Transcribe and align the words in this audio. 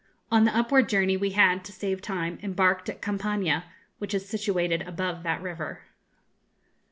On 0.31 0.45
the 0.45 0.57
upward 0.57 0.89
journey 0.89 1.15
we 1.15 1.29
had, 1.29 1.63
to 1.63 1.71
save 1.71 2.01
time, 2.01 2.39
embarked 2.41 2.89
at 2.89 3.03
Campaña, 3.03 3.65
which 3.99 4.15
is 4.15 4.27
situated 4.27 4.81
above 4.81 5.21
that 5.21 5.43
river. 5.43 5.83